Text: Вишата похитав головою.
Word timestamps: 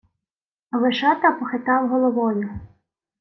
Вишата 0.71 1.31
похитав 1.39 1.89
головою. 1.89 2.49